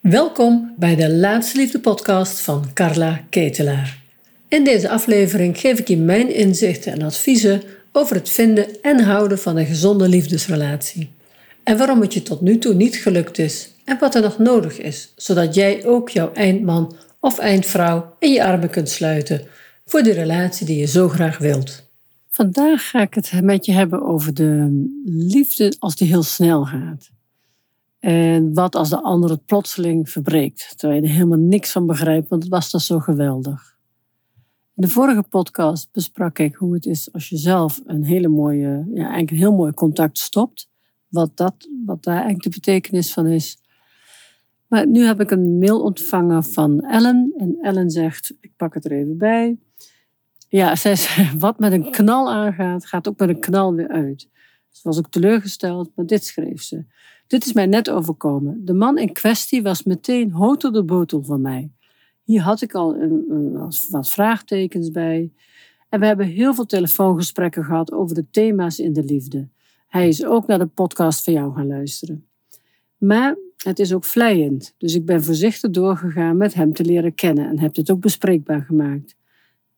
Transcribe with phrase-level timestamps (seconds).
[0.00, 4.02] Welkom bij de Laatste Liefde podcast van Carla Ketelaar.
[4.48, 9.38] In deze aflevering geef ik je mijn inzichten en adviezen over het vinden en houden
[9.38, 11.10] van een gezonde liefdesrelatie.
[11.62, 14.78] En waarom het je tot nu toe niet gelukt is en wat er nog nodig
[14.78, 19.46] is, zodat jij ook jouw eindman of eindvrouw in je armen kunt sluiten
[19.84, 21.88] voor de relatie die je zo graag wilt.
[22.30, 27.10] Vandaag ga ik het met je hebben over de liefde als die heel snel gaat.
[28.00, 32.28] En wat als de ander het plotseling verbreekt, terwijl je er helemaal niks van begrijpt,
[32.28, 33.78] want het was dan zo geweldig.
[34.76, 38.86] In de vorige podcast besprak ik hoe het is als je zelf een hele mooie,
[38.92, 40.68] ja, eigenlijk een heel mooi contact stopt.
[41.08, 41.54] Wat, dat,
[41.86, 43.58] wat daar eigenlijk de betekenis van is.
[44.66, 47.34] Maar nu heb ik een mail ontvangen van Ellen.
[47.36, 49.58] En Ellen zegt, ik pak het er even bij.
[50.48, 54.28] Ja, zij zei, wat met een knal aangaat, gaat ook met een knal weer uit.
[54.68, 56.84] Ze was ook teleurgesteld, maar dit schreef ze.
[57.30, 58.64] Dit is mij net overkomen.
[58.64, 61.70] De man in kwestie was meteen hotel de botel van mij.
[62.22, 63.52] Hier had ik al een,
[63.90, 65.32] wat vraagtekens bij.
[65.88, 69.48] En we hebben heel veel telefoongesprekken gehad over de thema's in de liefde.
[69.86, 72.26] Hij is ook naar de podcast van jou gaan luisteren.
[72.98, 77.48] Maar het is ook vlijend, dus ik ben voorzichtig doorgegaan met hem te leren kennen
[77.48, 79.16] en heb dit ook bespreekbaar gemaakt.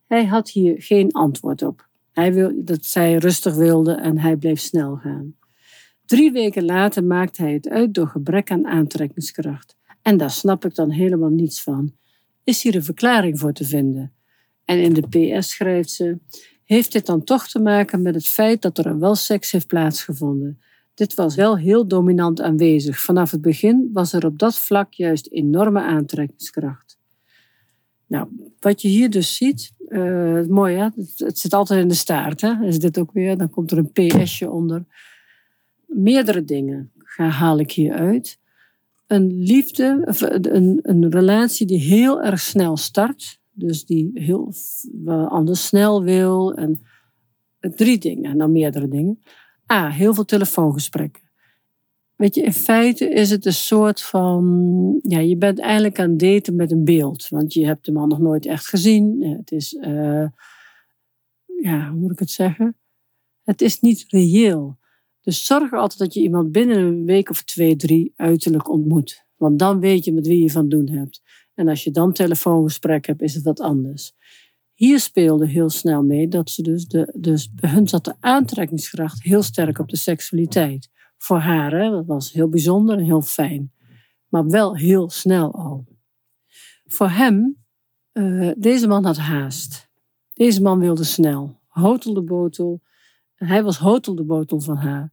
[0.07, 1.89] Hij had hier geen antwoord op.
[2.13, 5.35] Hij wil dat zij rustig wilde en hij bleef snel gaan.
[6.13, 9.77] Drie weken later maakte hij het uit door gebrek aan aantrekkingskracht.
[10.03, 11.93] En daar snap ik dan helemaal niets van.
[12.45, 14.13] Is hier een verklaring voor te vinden?
[14.65, 16.19] En in de PS schrijft ze:
[16.65, 20.61] Heeft dit dan toch te maken met het feit dat er wel seks heeft plaatsgevonden?
[20.95, 23.01] Dit was wel heel dominant aanwezig.
[23.01, 26.99] Vanaf het begin was er op dat vlak juist enorme aantrekkingskracht.
[28.07, 28.29] Nou,
[28.61, 32.41] wat je hier dus ziet, uh, mooi hè, het, zit altijd in de staart.
[32.41, 32.65] Hè?
[32.65, 34.85] Is dit ook weer, dan komt er een PSje onder.
[35.95, 38.39] Meerdere dingen ga, haal ik hier uit.
[39.07, 40.03] Een liefde,
[40.53, 43.41] een, een relatie die heel erg snel start.
[43.51, 44.53] Dus die heel
[45.29, 46.55] anders snel wil.
[46.55, 46.81] En
[47.61, 49.23] drie dingen, nou meerdere dingen.
[49.73, 51.23] A, heel veel telefoongesprekken.
[52.17, 55.01] Weet je, in feite is het een soort van.
[55.03, 57.29] Ja, je bent eigenlijk aan het daten met een beeld.
[57.29, 59.23] Want je hebt de man nog nooit echt gezien.
[59.39, 59.73] Het is.
[59.73, 60.27] Uh,
[61.63, 62.77] ja, hoe moet ik het zeggen?
[63.45, 64.79] Het is niet reëel.
[65.23, 69.27] Dus zorg er altijd dat je iemand binnen een week of twee, drie uiterlijk ontmoet.
[69.37, 71.23] Want dan weet je met wie je van doen hebt.
[71.55, 74.15] En als je dan telefoongesprek hebt, is het wat anders.
[74.75, 79.23] Hier speelde heel snel mee dat ze dus, de, dus bij hun zat de aantrekkingskracht
[79.23, 80.91] heel sterk op de seksualiteit.
[81.19, 83.73] Voor haar, hè, dat was heel bijzonder en heel fijn.
[84.29, 85.87] Maar wel heel snel al.
[86.85, 87.57] Voor hem,
[88.13, 89.91] uh, deze man had haast.
[90.33, 91.61] Deze man wilde snel.
[91.67, 92.83] Hotel de botel.
[93.45, 95.13] Hij was hotel de botel van haar.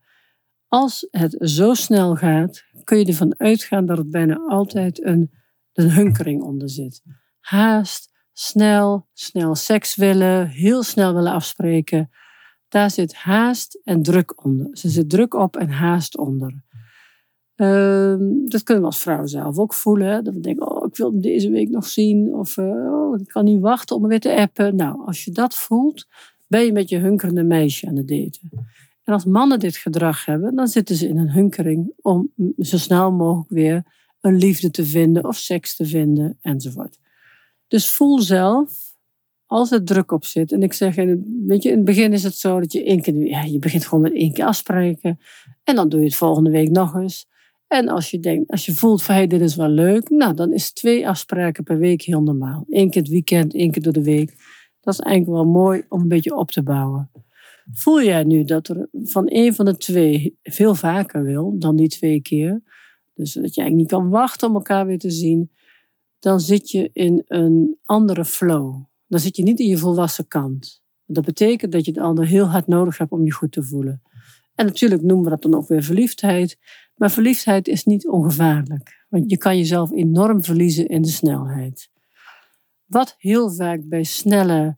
[0.68, 5.32] Als het zo snel gaat, kun je ervan uitgaan dat het bijna altijd een,
[5.74, 7.02] een hunkering onder zit.
[7.40, 12.10] Haast, snel, snel seks willen, heel snel willen afspreken.
[12.68, 14.78] Daar zit haast en druk onder.
[14.78, 16.64] Ze zit druk op en haast onder.
[17.56, 20.24] Ehm, dat kunnen we als vrouw zelf ook voelen.
[20.24, 22.34] Dat we denken, oh, ik wil hem deze week nog zien.
[22.34, 24.76] Of uh, oh, ik kan niet wachten om hem weer te appen.
[24.76, 26.08] Nou, als je dat voelt,
[26.50, 28.50] ben je met je hunkerende meisje aan het daten.
[29.04, 33.12] En als mannen dit gedrag hebben, dan zitten ze in een hunkering om zo snel
[33.12, 33.84] mogelijk weer
[34.22, 36.98] een liefde te vinden of seks te vinden enzovoort.
[37.68, 38.96] Dus voel zelf,
[39.46, 40.96] als er druk op zit, en ik zeg,
[41.46, 43.86] weet je, in het begin is het zo dat je één keer, ja, je begint
[43.86, 45.20] gewoon met één keer afspreken
[45.64, 47.28] en dan doe je het volgende week nog eens.
[47.68, 50.54] En als je denkt, als je voelt van hey, dit is wel leuk, nou dan
[50.54, 52.66] is twee afspraken per week heel normaal.
[52.70, 54.36] Eén keer het weekend, één keer door de week.
[54.90, 57.12] Dat is eigenlijk wel mooi om een beetje op te bouwen.
[57.72, 61.88] Voel jij nu dat er van een van de twee veel vaker wil dan die
[61.88, 62.62] twee keer?
[63.14, 65.52] Dus dat je eigenlijk niet kan wachten om elkaar weer te zien.
[66.20, 68.84] Dan zit je in een andere flow.
[69.08, 70.82] Dan zit je niet in je volwassen kant.
[71.06, 74.02] Dat betekent dat je het ander heel hard nodig hebt om je goed te voelen.
[74.56, 76.58] En natuurlijk noemen we dat dan ook weer verliefdheid.
[76.96, 79.06] Maar verliefdheid is niet ongevaarlijk.
[79.10, 81.90] Want je kan jezelf enorm verliezen in de snelheid.
[82.86, 84.78] Wat heel vaak bij snelle,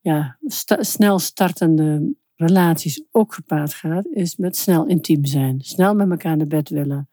[0.00, 0.38] ja,
[0.80, 5.60] snel startende relaties ook gepaard gaat, is met snel intiem zijn.
[5.60, 7.08] Snel met elkaar naar bed willen.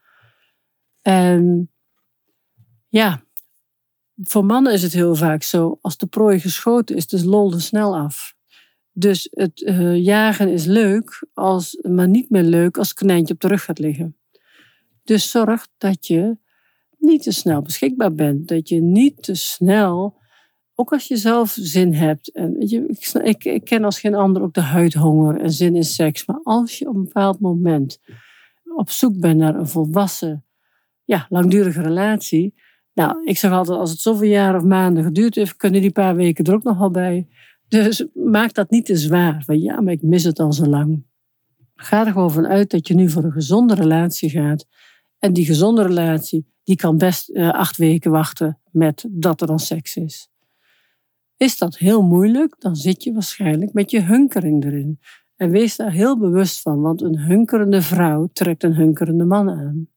[1.01, 1.71] En
[2.87, 3.23] ja,
[4.15, 7.97] voor mannen is het heel vaak zo, als de prooi geschoten is, dus lol snel
[7.97, 8.35] af.
[8.91, 13.39] Dus het uh, jagen is leuk, als, maar niet meer leuk als het konijntje op
[13.39, 14.17] de rug gaat liggen.
[15.03, 16.37] Dus zorg dat je
[16.97, 18.47] niet te snel beschikbaar bent.
[18.47, 20.16] Dat je niet te snel
[20.79, 22.31] ook als je zelf zin hebt.
[22.31, 22.85] En je,
[23.23, 26.25] ik, ik, ken als geen ander ook de huidhonger en zin in seks.
[26.25, 27.99] Maar als je op een bepaald moment
[28.75, 30.45] op zoek bent naar een volwassen
[31.03, 32.53] ja, langdurige relatie.
[32.93, 36.15] Nou, ik zeg altijd, als het zoveel jaar of maanden geduurd heeft, kunnen die paar
[36.15, 37.27] weken er ook nog wel bij.
[37.67, 39.43] Dus maak dat niet te zwaar.
[39.45, 41.05] Van ja, maar ik mis het al zo lang.
[41.75, 44.65] Ga er gewoon vanuit dat je nu voor een gezonde relatie gaat.
[45.19, 49.59] En die gezonde relatie, die kan best uh, acht weken wachten met dat er dan
[49.59, 50.29] seks is.
[51.37, 54.99] Is dat heel moeilijk, dan zit je waarschijnlijk met je hunkering erin.
[55.35, 59.87] En wees daar heel bewust van, want een hunkerende vrouw trekt een hunkerende man aan.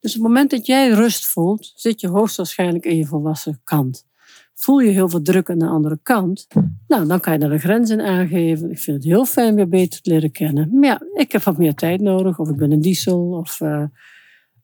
[0.00, 4.06] Dus op het moment dat jij rust voelt, zit je hoogstwaarschijnlijk in je volwassen kant.
[4.54, 6.46] Voel je heel veel druk aan de andere kant,
[6.86, 8.70] nou, dan kan je daar een grens in aangeven.
[8.70, 10.68] Ik vind het heel fijn weer beter te leren kennen.
[10.72, 13.84] Maar ja, ik heb wat meer tijd nodig, of ik ben een diesel, of uh,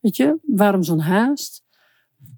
[0.00, 1.61] weet je, waarom zo'n haast?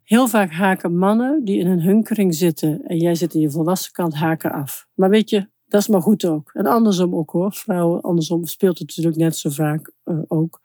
[0.05, 3.93] Heel vaak haken mannen die in een hunkering zitten en jij zit in je volwassen
[3.93, 4.87] kant, haken af.
[4.95, 6.51] Maar weet je, dat is maar goed ook.
[6.53, 7.53] En andersom ook hoor.
[7.53, 10.61] Vrouwen, andersom speelt het natuurlijk net zo vaak uh, ook.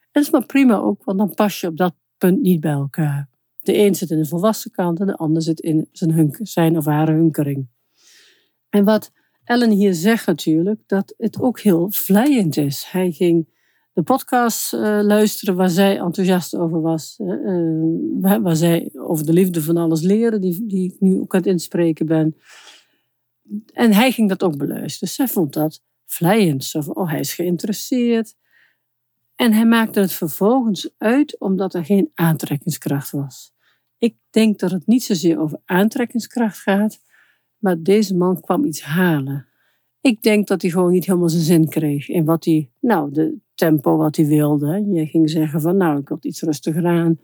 [0.00, 2.72] En dat is maar prima ook, want dan pas je op dat punt niet bij
[2.72, 3.28] elkaar.
[3.62, 6.76] De een zit in de volwassen kant en de ander zit in zijn, hunk, zijn
[6.76, 7.68] of haar hunkering.
[8.68, 9.12] En wat
[9.44, 12.86] Ellen hier zegt natuurlijk, dat het ook heel vlijend is.
[12.90, 13.48] Hij ging
[13.98, 17.18] de podcast uh, luisteren waar zij enthousiast over was.
[17.18, 21.40] Uh, waar, zij over de liefde van alles leren, die, die ik nu ook aan
[21.40, 22.36] het inspreken ben.
[23.72, 24.98] En hij ging dat ook beluisteren.
[24.98, 26.64] Dus zij vond dat vlijend.
[26.64, 28.34] Zo oh, hij is geïnteresseerd.
[29.34, 33.52] En hij maakte het vervolgens uit omdat er geen aantrekkingskracht was.
[33.98, 37.00] Ik denk dat het niet zozeer over aantrekkingskracht gaat,
[37.58, 39.46] maar deze man kwam iets halen.
[40.00, 43.46] Ik denk dat hij gewoon niet helemaal zijn zin kreeg in wat hij, nou, de
[43.58, 44.84] tempo wat hij wilde.
[44.92, 47.20] Je ging zeggen van, nou, ik wil iets rustiger aan.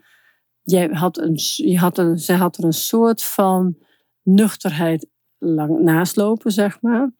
[0.63, 3.77] Jij had een, je had een, zij had er een soort van
[4.21, 7.11] nuchterheid lang naslopen, zeg maar.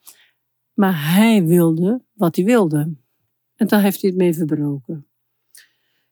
[0.74, 2.96] Maar hij wilde wat hij wilde.
[3.56, 5.08] En daar heeft hij het mee verbroken.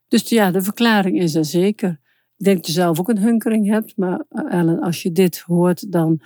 [0.08, 2.02] Dus ja, de verklaring is er zeker.
[2.38, 5.40] Ik denk dat je zelf ook een hunkering hebt, maar eh, Ellen, als je dit
[5.40, 6.22] hoort, dan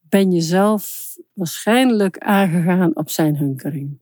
[0.00, 4.00] ben je zelf waarschijnlijk aangegaan op zijn hunkering.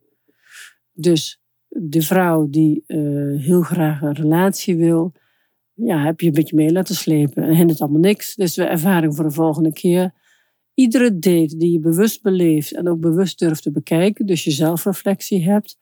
[0.92, 1.40] Dus
[1.78, 5.12] de vrouw die uh, heel graag een relatie wil,
[5.76, 8.34] ja, heb je een beetje mee laten slepen en hindert allemaal niks.
[8.34, 10.12] Dus de ervaring voor de volgende keer.
[10.74, 15.44] Iedere date die je bewust beleeft en ook bewust durft te bekijken, dus je zelfreflectie
[15.44, 15.78] hebt,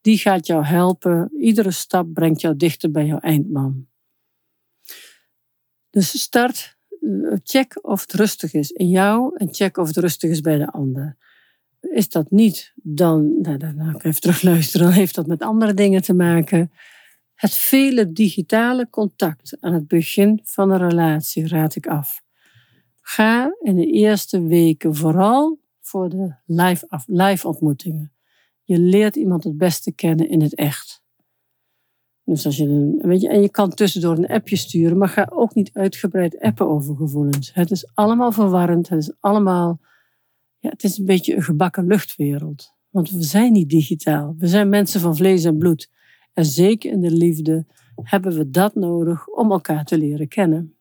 [0.00, 1.30] die gaat jou helpen.
[1.36, 3.86] Iedere stap brengt jou dichter bij jouw eindman.
[5.90, 10.30] Dus start, eh, check of het rustig is in jou en check of het rustig
[10.30, 11.16] is bij de ander.
[11.90, 16.02] Is dat niet, dan, nou, dan, dan even terugluisteren, dan heeft dat met andere dingen
[16.02, 16.72] te maken.
[17.34, 22.22] Het vele digitale contact aan het begin van een relatie raad ik af.
[23.00, 28.12] Ga in de eerste weken vooral voor de live, live ontmoetingen.
[28.62, 31.02] Je leert iemand het beste kennen in het echt.
[32.24, 35.28] Dus als je een, weet je, en je kan tussendoor een appje sturen, maar ga
[35.32, 37.54] ook niet uitgebreid appen over gevoelens.
[37.54, 39.80] Het is allemaal verwarrend, het is allemaal,
[40.62, 42.72] ja, het is een beetje een gebakken luchtwereld.
[42.90, 45.90] Want we zijn niet digitaal, we zijn mensen van vlees en bloed.
[46.32, 47.66] En zeker in de liefde
[48.02, 50.76] hebben we dat nodig om elkaar te leren kennen.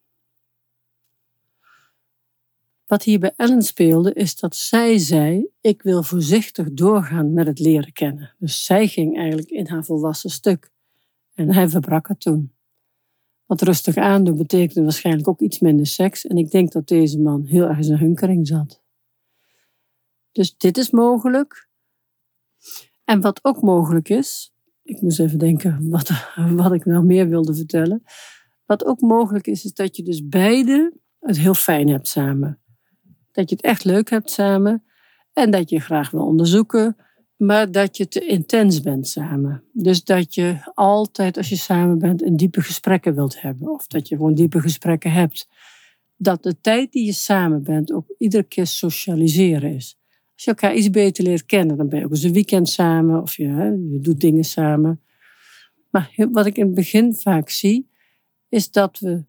[2.85, 7.59] Wat hier bij Ellen speelde, is dat zij zei: Ik wil voorzichtig doorgaan met het
[7.59, 8.35] leren kennen.
[8.39, 10.71] Dus zij ging eigenlijk in haar volwassen stuk.
[11.33, 12.53] En hij verbrak het toen.
[13.45, 16.27] Wat rustig aandoen betekende waarschijnlijk ook iets minder seks.
[16.27, 18.81] En ik denk dat deze man heel erg in zijn hunkering zat.
[20.31, 21.69] Dus dit is mogelijk.
[23.03, 26.11] En wat ook mogelijk is, ik moest even denken wat,
[26.61, 28.03] wat ik nou meer wilde vertellen.
[28.65, 32.59] Wat ook mogelijk is, is dat je dus beide het heel fijn hebt samen.
[33.31, 34.83] Dat je het echt leuk hebt samen
[35.33, 36.97] en dat je graag wil onderzoeken,
[37.35, 39.63] maar dat je te intens bent samen.
[39.73, 44.07] Dus dat je altijd als je samen bent een diepe gesprekken wilt hebben of dat
[44.07, 45.47] je gewoon diepe gesprekken hebt.
[46.15, 49.99] Dat de tijd die je samen bent ook iedere keer socialiseren is.
[50.41, 53.21] Als je elkaar iets beter leert kennen, dan ben je ook eens een weekend samen
[53.21, 53.47] of je,
[53.91, 55.01] je doet dingen samen.
[55.89, 57.89] Maar wat ik in het begin vaak zie,
[58.49, 59.25] is dat we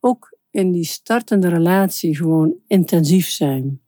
[0.00, 3.80] ook in die startende relatie gewoon intensief zijn.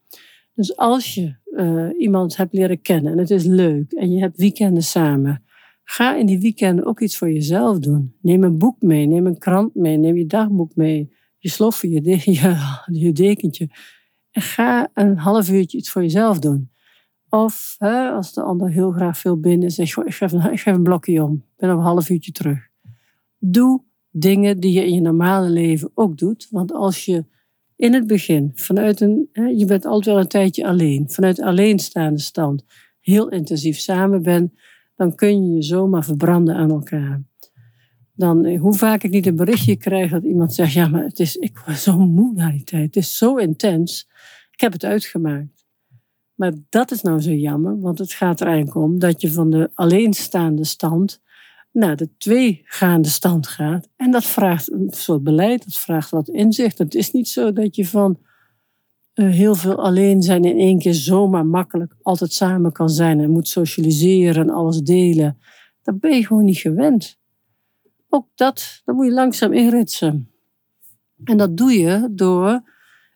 [0.53, 4.37] Dus als je uh, iemand hebt leren kennen en het is leuk en je hebt
[4.37, 5.43] weekenden samen,
[5.83, 8.15] ga in die weekenden ook iets voor jezelf doen.
[8.21, 13.11] Neem een boek mee, neem een krant mee, neem je dagboek mee, je sloffen, je
[13.13, 13.69] dekentje.
[14.41, 16.71] Ga een half uurtje iets voor jezelf doen.
[17.29, 20.75] Of hè, als de ander heel graag veel binnen zegt, ik geef, een, ik geef
[20.75, 22.67] een blokje om, ik ben een half uurtje terug.
[23.37, 26.47] Doe dingen die je in je normale leven ook doet.
[26.49, 27.25] Want als je
[27.75, 32.19] in het begin, vanuit een, hè, je bent altijd wel een tijdje alleen, vanuit alleenstaande
[32.19, 32.63] stand,
[32.99, 34.51] heel intensief samen bent,
[34.95, 37.23] dan kun je je zomaar verbranden aan elkaar.
[38.19, 41.19] Dan eh, hoe vaak ik niet een berichtje krijg dat iemand zegt: Ja, maar het
[41.19, 42.85] is, ik was zo moe na die tijd.
[42.85, 44.07] Het is zo intens.
[44.51, 45.65] Ik heb het uitgemaakt.
[46.35, 49.49] Maar dat is nou zo jammer, want het gaat er eigenlijk om dat je van
[49.49, 51.21] de alleenstaande stand
[51.71, 53.89] naar de tweegaande stand gaat.
[53.95, 56.77] En dat vraagt een soort beleid, dat vraagt wat inzicht.
[56.77, 58.19] Het is niet zo dat je van
[59.13, 63.31] uh, heel veel alleen zijn in één keer zomaar makkelijk altijd samen kan zijn en
[63.31, 65.37] moet socialiseren en alles delen.
[65.81, 67.19] Dat ben je gewoon niet gewend.
[68.09, 70.31] Ook dat, dat moet je langzaam inritsen.
[71.23, 72.61] En dat doe je door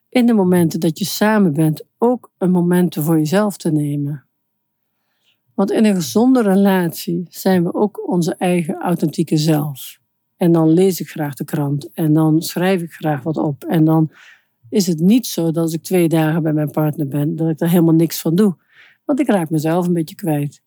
[0.09, 4.25] in de momenten dat je samen bent ook een moment voor jezelf te nemen.
[5.53, 10.00] Want in een gezonde relatie zijn we ook onze eigen authentieke zelf.
[10.38, 13.63] En dan lees ik graag de krant en dan schrijf ik graag wat op.
[13.63, 14.12] En dan
[14.69, 17.59] is het niet zo dat als ik twee dagen bij mijn partner ben, dat ik
[17.59, 18.55] er helemaal niks van doe.
[19.05, 20.62] Want ik raak mezelf een beetje kwijt.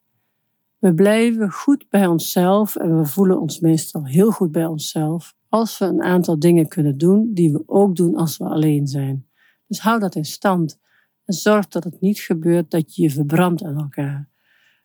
[0.78, 5.78] We blijven goed bij onszelf en we voelen ons meestal heel goed bij onszelf als
[5.78, 9.26] we een aantal dingen kunnen doen die we ook doen als we alleen zijn.
[9.66, 10.78] Dus hou dat in stand
[11.24, 14.28] en zorg dat het niet gebeurt dat je je verbrandt aan elkaar.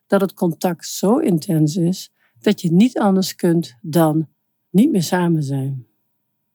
[0.07, 4.27] Dat het contact zo intens is dat je niet anders kunt dan
[4.69, 5.85] niet meer samen zijn.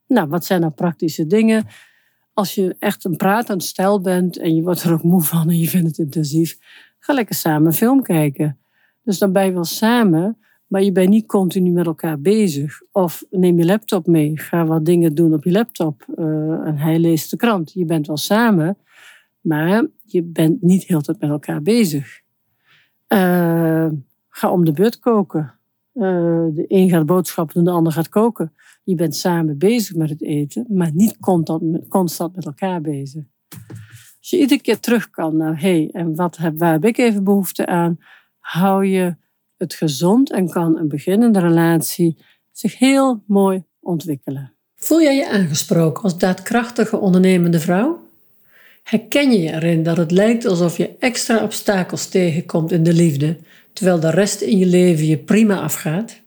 [0.06, 1.66] Nou, wat zijn nou praktische dingen?
[2.32, 5.58] Als je echt een pratend stel bent en je wordt er ook moe van en
[5.58, 6.58] je vindt het intensief,
[6.98, 8.58] ga lekker samen film kijken.
[9.06, 12.80] Dus dan ben je wel samen, maar je bent niet continu met elkaar bezig.
[12.92, 16.26] Of neem je laptop mee, ga wat dingen doen op je laptop uh,
[16.66, 17.72] en hij leest de krant.
[17.72, 18.78] Je bent wel samen,
[19.40, 22.20] maar je bent niet heel tijd met elkaar bezig.
[23.08, 23.88] Uh,
[24.28, 25.54] ga om de beurt koken.
[25.94, 26.02] Uh,
[26.52, 28.52] de een gaat boodschappen doen, de ander gaat koken.
[28.84, 31.16] Je bent samen bezig met het eten, maar niet
[31.88, 33.25] constant, met elkaar bezig.
[34.18, 36.98] Als je iedere keer terug kan naar, hé, hey, en wat heb, waar heb ik
[36.98, 37.98] even behoefte aan?
[38.46, 39.16] Hou je
[39.56, 42.16] het gezond en kan een beginnende relatie
[42.52, 44.52] zich heel mooi ontwikkelen.
[44.76, 48.04] Voel jij je aangesproken als daadkrachtige ondernemende vrouw?
[48.82, 53.36] Herken je erin dat het lijkt alsof je extra obstakels tegenkomt in de liefde,
[53.72, 56.20] terwijl de rest in je leven je prima afgaat?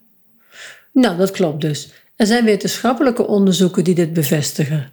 [0.94, 1.90] Nou, dat klopt dus.
[2.16, 4.92] Er zijn wetenschappelijke onderzoeken die dit bevestigen.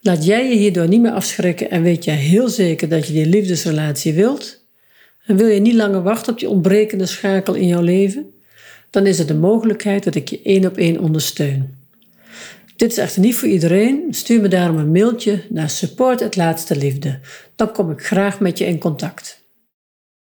[0.00, 3.26] Laat jij je hierdoor niet meer afschrikken en weet jij heel zeker dat je die
[3.26, 4.66] liefdesrelatie wilt?
[5.28, 8.32] En wil je niet langer wachten op die ontbrekende schakel in jouw leven?
[8.90, 11.76] Dan is het de mogelijkheid dat ik je één op één ondersteun.
[12.76, 14.06] Dit is echter niet voor iedereen.
[14.10, 17.18] Stuur me daarom een mailtje naar support het laatste liefde.
[17.56, 19.37] Dan kom ik graag met je in contact.